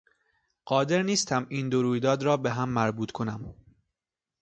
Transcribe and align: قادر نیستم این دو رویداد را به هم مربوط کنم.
قادر 0.65 1.03
نیستم 1.03 1.45
این 1.49 1.69
دو 1.69 1.83
رویداد 1.83 2.23
را 2.23 2.37
به 2.37 2.51
هم 2.51 2.69
مربوط 2.69 3.11
کنم. 3.11 3.53